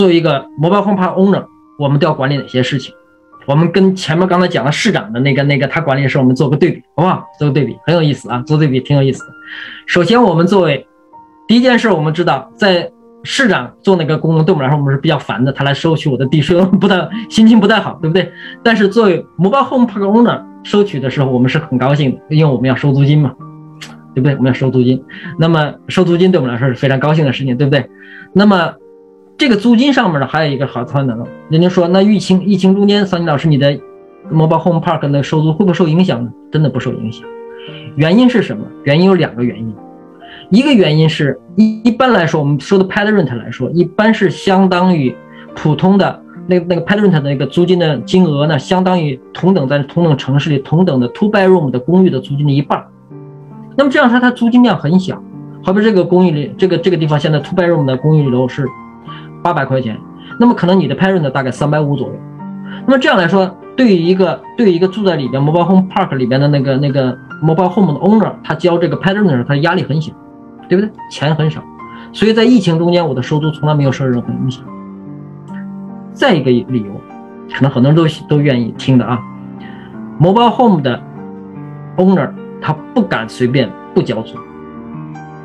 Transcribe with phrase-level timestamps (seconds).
[0.00, 1.44] 作为一个 mobile home park owner，
[1.78, 2.94] 我们都要管理哪些事情？
[3.44, 7.22] 我们跟前面刚才讲的市长的那个那个他管理的事，我们做个对比，好不好？
[7.38, 9.32] 做个对比很有意思啊，做对比挺有意思的。
[9.84, 10.86] 首先，我们作为
[11.46, 12.90] 第一件事，我们知道在
[13.24, 18.32] 市长做那个功能，对我们来说我们是比较烦的，他来收取我的地税， 不太心情不太好，对不对？
[18.64, 23.34] 但是作为 mobile home park owner 收取的时候，我们是很高兴的，因为我们要收租金嘛，
[24.14, 24.34] 对不对？
[24.36, 25.04] 我们要收租金，
[25.38, 27.86] 那么收租金对我们来说是非常高兴的事情，对不对？
[28.32, 28.72] 那么。
[29.40, 31.26] 这个租金上面呢，还有一个好操能。
[31.48, 33.72] 人家说，那疫情疫情中间，桑尼老师，你的
[34.30, 36.30] mobile home park 那收租会不会受影响呢？
[36.52, 37.26] 真的不受影响。
[37.96, 38.62] 原因是什么？
[38.84, 39.74] 原因有两个原因。
[40.50, 45.16] 一个原因是一一般来说，我们说的 pad rent 来说，一般是相当于
[45.54, 52.84] 普通的那那个 pad rent 的那个租金的金额呢，相当于同等在同等城市里同等的 two bedroom 的公寓的租金的一半。
[53.74, 55.18] 那么这样说，它租金量很小。
[55.62, 58.66] 好比这个公寓里，这个这个地方现在 two bedroom 的公寓楼是。
[59.42, 59.98] 八百块钱，
[60.38, 62.14] 那么可能你的 parent 大概三百五左右。
[62.86, 70.12] 那么这样来说，对于一个对于一个住在里边 mobile home park 里边的那个那个 mobile home 的 owner，他交这个 parent 的时候，他压力很小，
[70.68, 70.90] 对不对？
[71.10, 71.62] 钱很少，
[72.12, 74.64] 所以在疫情中间，我的收租从来没有受任何影响。
[76.12, 77.00] 再一个理由，
[77.52, 79.18] 可能很多人都都愿意听的啊
[80.20, 81.00] ，mobile home 的
[81.96, 84.36] owner 他不敢随便不交租。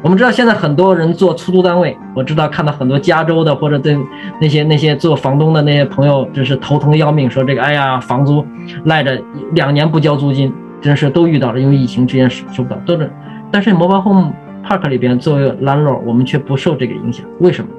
[0.06, 3.98] 我们知道现在很多人做出租单位，我知道看到很多加州的或者对
[4.40, 8.46] 那些那些做房东的那些朋友，真是头疼要命，说这个哎呀房租
[8.84, 9.20] 赖着
[9.54, 13.12] 两年不交租金，真是都遇到了，因为疫情之间收不到，都是。
[13.52, 14.32] 但是 mobile home
[14.64, 17.72] park 里边作为 landlord，我们却不受这个影响，为什么？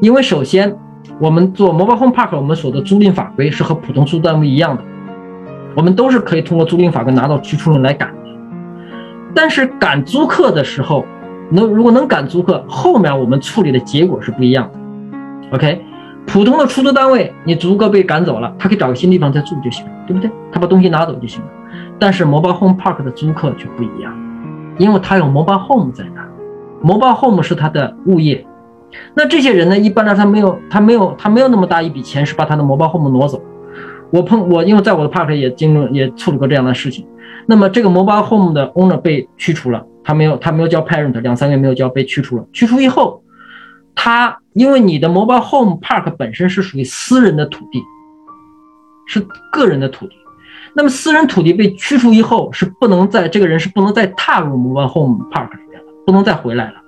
[0.00, 0.72] 因为首先
[1.18, 4.82] 我们做 mobile home park，我们所的租赁法规是和普通租单位一样的，
[5.74, 8.14] 我们都是可以通过租赁法规拿到驱逐令来赶。
[9.34, 11.04] 但是赶租客的时候，
[11.50, 15.56] 能如果能赶租客，后面我们处理的结果是不一样的。
[15.56, 15.84] OK，
[16.26, 20.30] 普通的出租单位，你租客被赶走了，他可以找个新地方再住就行，对不对？
[20.52, 21.48] 他把东西拿走就行了。
[21.98, 24.12] 但是 mobile home park 的租客就不一样，
[24.78, 28.46] 因为他有 mobile home 在那，mobile home 是他的物业。
[29.14, 33.40] 那这些人呢，一般来说他没有，他没有，他没有那么大一笔钱是把他的 mobile home 挪走。
[34.10, 37.06] 我碰我，因为在我的 park 也经历也处理过这样的事情。
[37.46, 42.44] 那么这个 mobile home 的 owner 被驱除了，他没有他没有交 parent，两三个月没有交被驱除了。
[42.52, 43.22] 驱除以后，
[43.94, 47.82] 他因为你的 mobile home park 本身是属于私人的土地，
[49.06, 50.14] 是个人的土地。
[50.72, 56.79] 那么私人土地被驱除以后，是不能在这个人是不能再踏入 mobile home park 里面了，不能再回来了，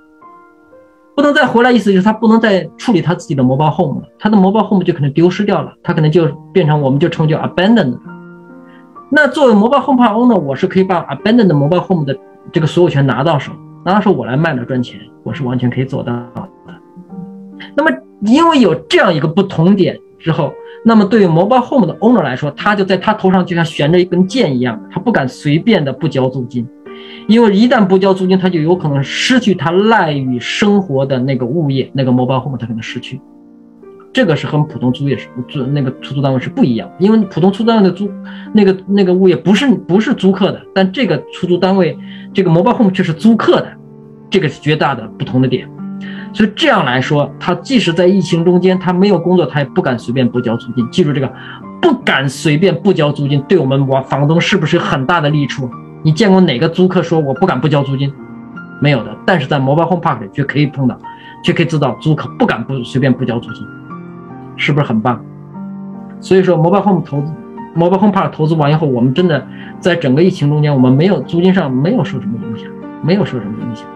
[1.14, 7.98] 不能再回来，意思就是他不能再处理他自己的 mobile home 了，他的 mobile home 就可能丢失掉了，他可能就变成我们就称叫 abandoned。
[9.10, 12.16] 那作为 mobile home 的 owner，我是可以把 abandoned mobile home 的
[12.50, 13.52] 这个所有权拿到手，
[13.84, 16.48] 拿到手我来卖了赚钱，我是完全可以做到的。
[17.76, 17.90] 那么
[18.22, 20.52] 因为有这样一个不同点之后，
[20.84, 26.66] 那么对于 mobile home 的 owner 来说，他就在他头上就像悬着一根剑一样，他不敢随便的不交租金，
[27.28, 33.20] 因为一旦不交租金，他就有可能失去他赖以生活的那个物业，那个 mobile home 他可能失去。
[34.12, 38.10] 这个是和普通租业是租那个出租单位是不一样，因为普通出租单位的租
[38.52, 41.96] 那个那个物业不是不是租客的，但这个出租单位
[42.34, 43.72] 这个 mobile home 却是租客的，
[44.28, 45.66] 这个是绝大的不同的点。
[46.34, 50.86] 所以这样来说，他即使在疫情中间他没有工作，他也不敢随便不交租金。
[50.90, 51.32] 记住这个，
[51.80, 55.70] 不敢随便不交租金，对我们房房东是不是很大的利处？
[56.02, 58.12] 你见过哪个租客说我不敢不交租金？
[58.80, 59.16] 没有的。
[59.24, 60.98] 但是在 mobile home park 里却可以碰到，
[61.44, 63.66] 却可以知道租客不敢不随便不交租金。
[64.56, 65.20] 是不是很棒？
[66.20, 67.32] 所以说，mobile home 投资
[67.74, 69.44] ，mobile home park 投资完以后，我们真的
[69.80, 72.68] 在整个疫情中间，我们没有租金上没有受什么影响，
[73.02, 73.86] 没有受什么影响，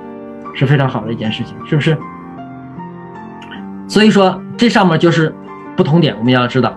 [0.54, 1.96] 是非常好的一件事情，是不是？
[3.86, 5.32] 所以说，这上面就是
[5.76, 6.76] 不同点，我们要知道。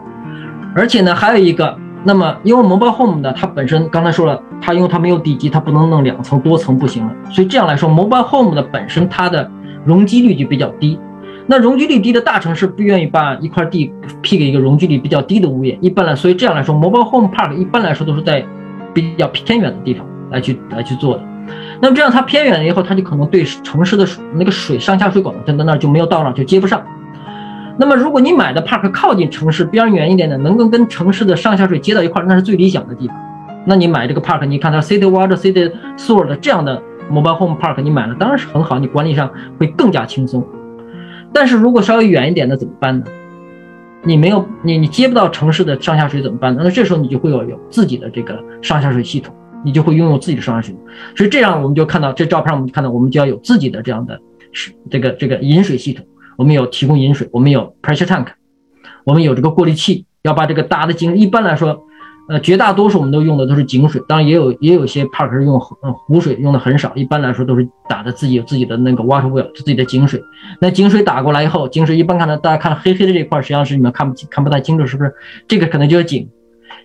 [0.76, 9.50] 而且呢，还有一个，那么因为 mobile home 的它本身刚才说了，它因为它没有地基，它不能弄两层多层不行了，所以这样来说，mobile home 的本身它的
[9.84, 11.00] 容积率就比较低。
[11.46, 13.92] 那容积率低的大城市不愿意把一块地
[14.22, 18.46] 批给一个容积率比较低的物业，一般来，所以这样来说，mobile home park 一般来说都是在
[18.94, 21.24] 比较偏远的地方来去来去做的。
[21.82, 26.82] 那么这样它偏远了以后，它就可能对城市的那个水上下水管在那儿就没有到那就接不上。
[27.80, 33.16] 那么如果你买的 park 靠近城市，边远一点的，能够跟城市的上下水接到一块，那是最理想的地方。
[33.66, 40.46] 那你买这个 park，你看它 city water、city sewer 的这样的 mobile home park，你买了当然是很好，你管理上会更加轻松。
[41.32, 43.06] 但是如果稍微远一点的怎么办呢？
[44.04, 46.62] 你没有你你接不到城市的上下水怎么办呢？
[46.66, 49.34] 那这时候你就会有有自己的这个上下水系统，
[49.64, 50.76] 你就会拥有自己的上下水。
[51.16, 54.20] 所以这样我们就看到这照片，我们就看到我们就要有自己的这样的
[54.52, 56.06] 是这个这个饮水系统。
[56.40, 58.28] 我们有提供饮水，我们有 pressure tank，
[59.04, 61.84] 我们有这个过滤器，要把这个大的井，一般来说。
[62.30, 66.92] 呃，绝大多数我们都用的都是井水，当然也有也有些 park 是用湖水，用的很少。
[66.94, 70.22] 一般来说都是打的自己有自己的那个 water well，自己的井水。
[70.62, 75.12] 那井水打过来以后，井水一般看到大家看到黑黑的这块，实际上是你们看不清看不太清楚，是不是？
[75.48, 76.30] 这个可能就是井。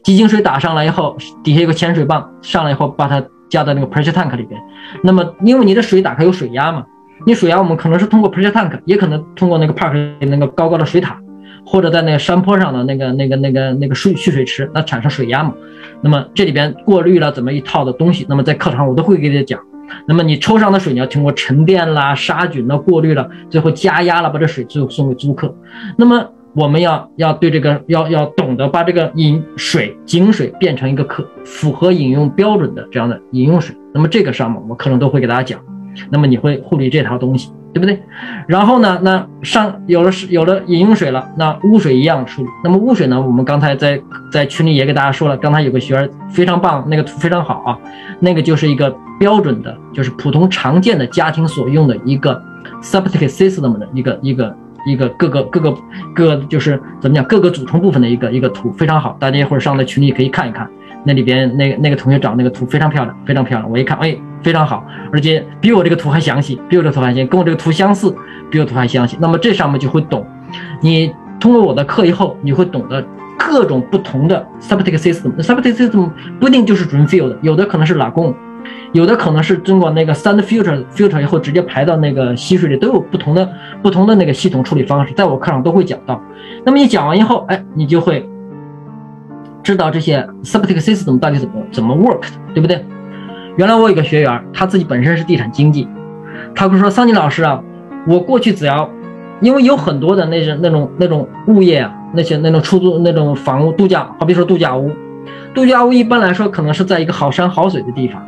[0.02, 4.58] 集井水打上来以后，底下有个潜水泵，上来以后把它加到那个 pressure tank 里边。
[5.02, 6.86] 那么因为你的水打开有水压嘛，
[7.26, 11.20] 你水压我们可能是通过 pressure tank，也可能通过那个 park 那个高高的水塔。
[11.66, 15.54] 或者在那个山坡上的那个、那个、那个、那个蓄蓄水池，那产生水压嘛？
[16.02, 18.26] 那么这里边过滤了怎么一套的东西？
[18.28, 19.60] 那么在课堂我都会给大家讲。
[20.06, 25.56] 那么你抽上的水，你要经过沉淀啦、杀菌了、过滤了，最后加压了，把这水最后送给租客。
[25.96, 26.22] 那么
[26.54, 33.74] 我们要要对这个要要懂得把这个饮水井水变成一个可符合饮用标准的这样的饮用水。
[33.94, 35.58] 那么这个上面我课程都会给大家讲。
[36.10, 37.52] 那么你会护理这套东西。
[37.74, 38.00] 对不对？
[38.46, 39.00] 然后呢？
[39.02, 42.48] 那上有了是有了饮用水了，那污水一样处理。
[42.62, 43.20] 那么污水呢？
[43.20, 44.00] 我们刚才在
[44.30, 47.76] 在群里也给大家说了，刚才有个学员非常棒，那个图非常好啊，
[48.20, 52.40] 那个就是一个标准的，就是普通常见的家庭所用的一个
[52.80, 54.56] septic system 的一个一个
[54.86, 55.76] 一个各个各个
[56.14, 60.70] 各就是怎么讲各个组成部分的一个一个图，非常好，大家一会儿上在群里可以看一看。
[61.04, 63.70] 那里边那个那个同学找那个图非常漂亮，非常漂亮。
[63.70, 68.14] 我一看，哎，非常好，而且比我这个图还详细，比我这个图还详细，跟我这个图相似，
[68.50, 69.16] 比我图还详细。
[69.20, 70.26] 那么这上面就会懂，
[70.80, 73.04] 你通过我的课以后，你会懂得
[73.38, 75.34] 各种不同的 septic system。
[75.42, 76.10] septic system
[76.40, 78.34] 不一定就是纯 fill 的，有的可能是拉贡，
[78.92, 83.46] 有的可能是经过那个 sand filter filter 以后直接排到那个溪水里，都有不同的
[83.82, 86.20] 不同的那个系统处理方式，在我课上都会讲到。
[86.64, 88.26] 那么你讲完以后，哎，你就会。
[89.64, 92.84] 知道这些 septic system 到底怎么怎么 work 的，对不对？
[93.56, 95.88] 原来我有个学员，他自己本身是地产经纪，
[96.54, 97.62] 他不是说：“桑尼老师啊，
[98.06, 98.90] 我过去只要，
[99.40, 104.90] 因为有很多的那种那种那种物业啊，那些那种出租那种房屋度假，好比说度假屋，
[105.54, 108.22] 度假屋一般来说可能是在一个好山好水的地方，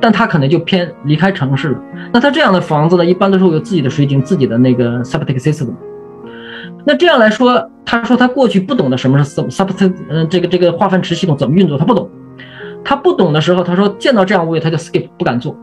[0.00, 1.80] 但他可能就偏离开城市了。
[2.12, 5.70] 那他这样的房子呢，一般都是有自己的水井、自己的那个 septic system。
[6.86, 12.10] 那这样来说。”他说他过去不懂得什么是 sub，嗯，这个这个化粪池系统怎么运作，他不懂。
[12.84, 15.56] 他不懂的时候，他说见到这样物业他就 skip，不敢做，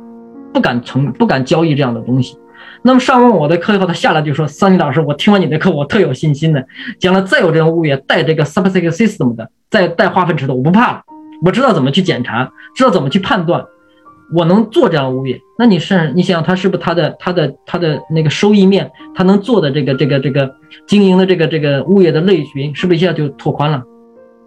[0.53, 2.37] 不敢成，不敢交易这样的东西。
[2.81, 6.65] 那么上完我的课以后，他下来就说：“桑尼老师，我听完你的课，我特有信心的。
[6.97, 11.01] 将来再有这种物业带这个 subsystem system 的，再带化粪池的，我不怕了。
[11.45, 13.61] 我知道怎么去检查，知道怎么去判断。”
[14.31, 20.51] 我能做这样物业，那你是你想，他是不是他的他的他的那个收益面，他能做的这个这个这个
[20.87, 23.83] 经营的这个这个物业的类群，是不是一下就拓宽了？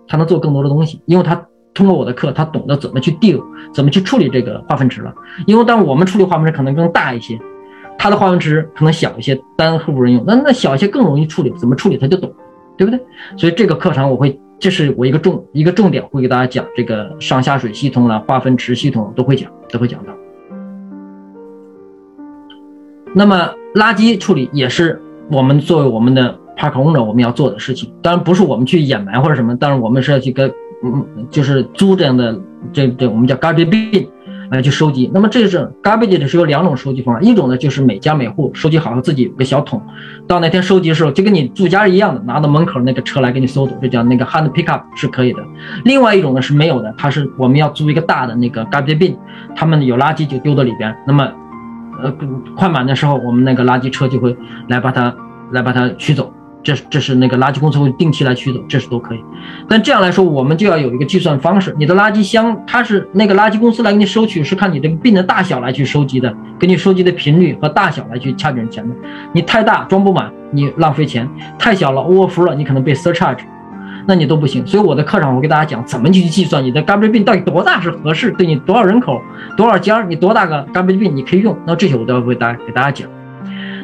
[0.08, 3.42] 他能做更多的东西，因为他通过我的课，他懂得怎么去 deal，
[3.74, 5.12] 怎么去处理这个化粪池了。
[5.46, 7.38] 因为当我们处理化粪池可能更大一些，
[7.98, 12.32] 他的化粪池可能小一些，单户人用，那那小一些更容易处理，怎么处理他就懂，
[12.76, 13.00] 对不对？
[13.36, 14.40] 所以这个课程我会。
[14.58, 20.12] 这是我一个重一个重点，会给大家讲这个上下水系统了、化粪池系统都会讲，都会讲到。
[23.14, 25.00] 那么垃圾处理也是
[25.30, 30.50] 我们作为我们的 park owner 我们要做的事情，当然不是我们去掩埋或者什么，但是我们是要去跟
[30.82, 32.38] 嗯，就是租这样的
[32.72, 34.08] 这这我们叫 garbage bin。
[34.50, 39.82] 来去收集，那么这是 garbage 的是有两种收集方法，一种呢就是每家每户收集好了自己有个小桶，
[40.26, 45.42] 到那天收集的时候就跟你住家一样的，拿到门口那个车来给你收走，这叫那个 hand pick up 是可以的。
[45.84, 49.16] 另外一种呢是没有的，它是我们要租一个大的那个 garbage bin，
[49.54, 51.28] 他们有垃圾就丢到里边，那么
[52.02, 52.14] 呃
[52.56, 54.36] 快满的时候，我们那个垃圾车就会
[54.68, 55.14] 来把它
[55.52, 56.32] 来把它取走。
[56.66, 59.20] 这这是那个垃圾公司会定期来取走，这是都可以。
[59.68, 61.72] 但这样来说，我们就要有一个计算方式。
[61.78, 68.92] 你的垃圾箱，它是那个垃圾公司来给你收取，是看你这个病的大小来去收集的，根据收集的频率和大小来去掐准钱的。
[69.32, 71.24] 你太大装不满，你浪费钱；
[71.56, 73.44] 太小了 overflow 了，你可能被 surcharge，
[74.04, 74.66] 那你都不行。
[74.66, 79.22] 所以我的课上我给大家讲怎么去计算你的 garbage bin 到底多大是合适，对你多少人口、
[79.56, 81.56] 多少家，你多大个 garbage bin 你可以用。
[81.64, 83.08] 那这些我都要为大家给大家讲。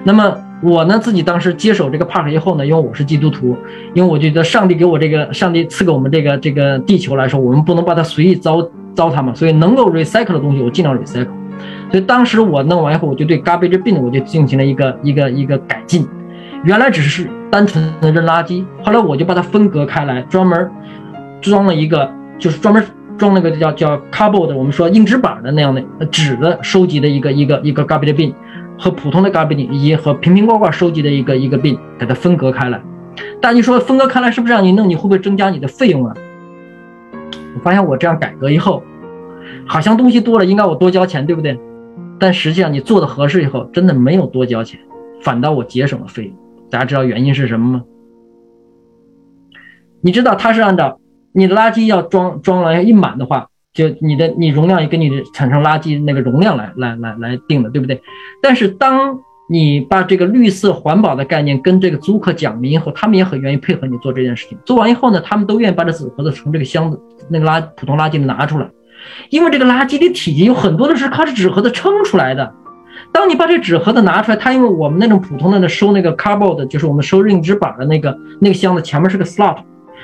[0.04, 0.36] 那么。
[0.64, 3.56] 我呢，自己当时接手这个 park 以后呢，因为我是基督徒，
[3.94, 8.62] 因为我觉得上帝给我这个，上帝赐给我们这个这个地球来说，我们不能把它随意糟
[8.94, 11.26] 糟蹋嘛，所以能够 recycle 的东西，我尽量 recycle。
[11.90, 16.06] 所以当时我弄完以后，我就对 garbage bin 我就进行了一个一个一个改进，
[16.62, 20.70] 原来只是单纯的扔垃圾，后来我就把它分隔开来，专门
[21.40, 22.80] 装了一个，就是专门
[23.18, 28.32] 装那个叫叫 cardboard，我们说硬纸板的那样的纸的收集的一个一个一个 garbage bin。
[28.82, 32.82] 和普通的 garbage 以及和瓶瓶罐罐收集的一个一个病给它分隔开来。
[33.40, 34.88] 但你说分割开来是不是让你弄？
[34.88, 36.12] 你会不会增加你的费用啊？
[37.54, 38.82] 我发现我这样改革以后，
[39.68, 41.56] 好像东西多了，应该我多交钱，对不对？
[42.18, 44.80] 但实际上你做的合适以后，真的没有多交钱，
[45.22, 46.34] 反倒我节省了费用，
[46.68, 47.84] 大家知道原因是什么吗？
[50.00, 50.98] 你知道它是按照
[51.30, 58.00] 你垃圾要装装了一满的话，就你的你容量也跟你的产生垃圾那个容量来来来来定的，对不对？
[58.42, 64.58] 但是当你把这个绿色环保的概念跟这个租客讲明以后，他们也很愿意配合你做这件事情。
[64.64, 67.00] 做完以后呢，他们都愿意把这纸盒子从这个箱子
[67.30, 68.70] 那个垃普通垃圾里拿出来，
[69.30, 72.54] 因为这个垃圾的体积有很多的是靠这纸盒子撑出来的。
[73.10, 79.58] 当你把这纸盒子拿出来，它因为我们那种普通的那收那个 cardboard，就是我们收硬纸板的那个那个箱子前面是个 slot，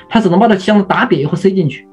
[0.08, 1.86] 它只能把这箱子打瘪以后塞进去。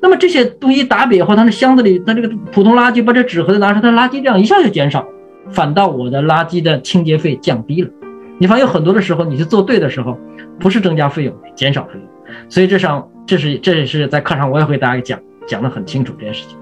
[0.00, 5.06] 那么这些东西打比以后，它那箱子里，它这个普通垃圾把这纸盒子拿出来，它垃圾量一下就减少，
[5.50, 7.90] 反倒我的垃圾的清洁费降低了。
[8.38, 10.16] 你发现有很多的时候，你去做对的时候，
[10.58, 12.02] 不是增加费用，减少费用。
[12.48, 16.58] 所以这上这是这也是在课上我也会大家讲讲的很清楚这件事情。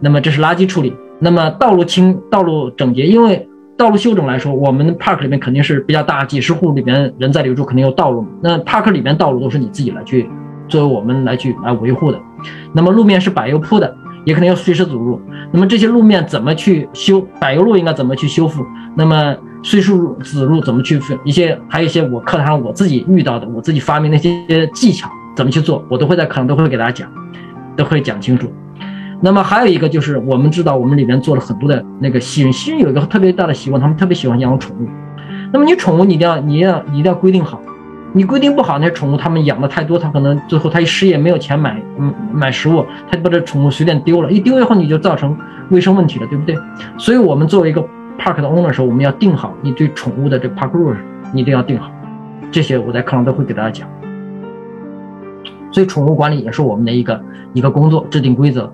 [0.00, 0.94] 那么这是垃圾处理。
[1.20, 8.28] 那么道路清、道路整洁，因为道路修整来说，我们 park 里面肯定是比较大，几十户里面人在留住，肯定有道路嘛。
[8.40, 10.30] 那 park 里面道路都是你自己来去，
[10.68, 12.20] 作为我们来去来维护的。
[12.72, 15.20] 那么路面是柏油铺的，也可能要随时阻路。
[15.50, 17.20] 那么这些路面怎么去修？
[17.40, 18.64] 柏油路应该怎么去修复？
[18.94, 21.18] 那么碎树子路怎么去分？
[21.24, 27.10] 一些还有一些我课堂上我自己遇到的，我自己发明的一些技巧怎么去做，我都会在课上都会给大家讲，
[27.76, 28.48] 都会讲清楚。
[29.20, 34.88] 那么还有一个就是，我们知道我们里面做了很多的那个新人，新人有一个特别大的习惯，他们特别喜欢养宠物。
[35.52, 37.60] 那么你宠物你一定要你要你一定要规定好，
[38.12, 45.36] 你规定不好，那宠物他们养的太多，他可能最后他一失业没有钱买嗯买食物，他就把这宠物随便丢了，一丢以后你就造成
[45.70, 46.56] 卫生问题了，对不对？
[46.96, 47.82] 所以我们作为一个
[48.18, 50.96] park 的 owner 时候，我们要定好你对宠物的这 park rules，
[51.32, 51.90] 你一定要定好，
[52.50, 53.88] 这些我在课上都会给大家讲。
[55.70, 57.20] 所以宠物管理也是我们的一个
[57.52, 58.72] 一个工作，制定规则。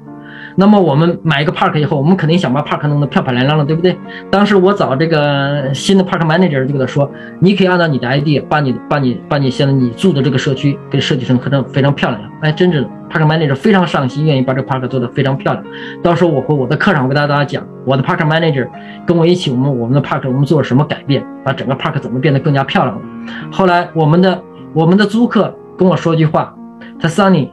[0.56, 3.96] 那么我们买一个 park 以后，我们肯定想把 park 弄得漂漂亮亮的，对不对？
[4.30, 7.10] 当时我找这个新的 park manager 就跟他说，
[7.40, 12.22] 你可以按照你的 ID 把你把你把你现在你住的这个社区给设计成非常非常漂亮。
[12.40, 15.64] 哎，真是的 park manager 非常上心，愿意把这个 park 做得非常漂亮。
[16.02, 18.68] 到时候我会我的课上我给大家讲，我的 park manager
[19.04, 23.02] 跟我一起，我们我们的 park 我们做了什么改变，把整个 park 怎么变得更加漂亮了。
[23.50, 24.40] 后来我们的
[24.72, 26.54] 我们的租客跟我说一句话，
[27.00, 27.50] 他 Sunny，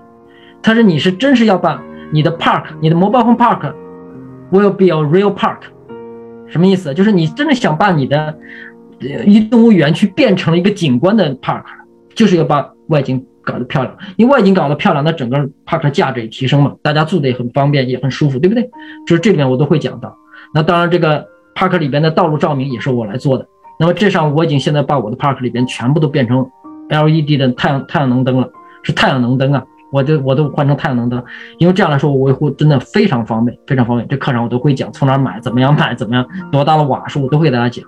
[0.62, 1.82] 他说你是真是要把。
[2.12, 3.74] 你的 park，你的 mobile home park
[4.52, 5.60] will be a real park，
[6.48, 6.94] 什么意思？
[6.94, 8.38] 就是你真的想把你的
[9.26, 11.64] 移动物园区变成了一个景观的 park，
[12.14, 13.98] 就是要把外景搞得漂亮。
[14.18, 18.70] 因为外景搞得漂亮，那整个 park 价值也提升嘛，大家住的也很方便，也很舒服，对不对？
[19.08, 20.16] 就是这里面我都会讲到。
[20.54, 21.26] 那当然，这个
[21.56, 23.48] park 里边的道路照明也是我来做的。
[23.80, 26.46] 那么这上我已经现在把我的 park 里边全部都变成
[26.90, 28.50] LED 的太阳太阳能灯了，
[28.84, 29.64] 是太阳能灯啊。
[29.92, 31.24] 我都我都换成太阳能灯，
[31.58, 34.08] 因为这样来说，我维护真的非常方便，非常方便。
[34.08, 37.84] 这课上我都会讲，从哪买，怎么样买，怎么样，多大的瓦数，我都会给大家讲。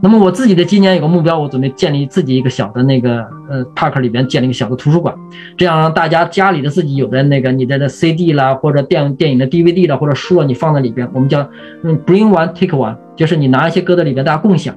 [0.00, 5.12] 那么我自己的今年有个目标，我准备建立自己一个小的那个呃 park 里边建立一个小的图书馆，
[5.56, 11.40] 这样让大家家里的自己有的那个你的的 CD 啦，或者电电影的 DVD 啦，或者书啊，你放在里边，我们叫
[11.82, 14.74] 嗯 bring one take one，就是你拿一些搁在里边，大家共享。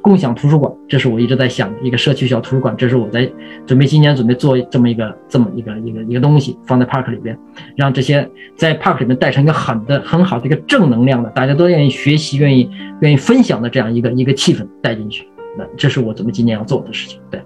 [0.00, 2.74] 共享图书馆，这是我一直在想的一个社区小图书馆。
[2.76, 3.30] 这是我在
[3.66, 7.38] 准备今年准备做这么一个这么一个一个一个东西，放在 park 里边，
[7.76, 12.70] 让这些在 park 里面带成一个很的很好的一个正能量的，大家都愿意学习、愿意
[13.00, 15.28] 愿意分享的这样一个一个气氛带进去。
[15.56, 17.20] 那这是我准备今年要做的事情。
[17.30, 17.40] 对。